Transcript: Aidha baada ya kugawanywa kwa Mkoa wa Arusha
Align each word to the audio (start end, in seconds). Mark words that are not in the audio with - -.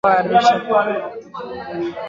Aidha 0.03 0.29
baada 0.29 0.49
ya 0.49 0.59
kugawanywa 0.59 1.09
kwa 1.09 1.17
Mkoa 1.21 1.43
wa 1.57 1.65
Arusha 1.67 1.95